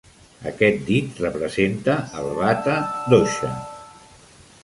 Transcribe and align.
Aquest 0.51 0.79
dit 0.85 1.19
representa 1.25 1.97
el 2.21 2.31
Vata 2.39 2.77
dosha. 3.13 3.51